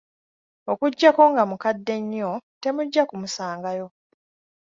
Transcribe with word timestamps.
Okuggyako 0.71 1.23
nga 1.31 1.43
mukedde 1.49 1.95
nnyo, 2.01 2.31
temujja 2.61 3.03
kumusangayo. 3.09 3.87